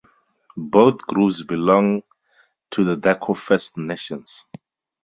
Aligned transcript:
Both 0.57 0.97
groups 1.05 1.43
belong 1.43 2.01
to 2.71 2.83
the 2.83 2.95
Dehcho 2.95 3.37
First 3.37 3.77
Nations. 3.77 4.47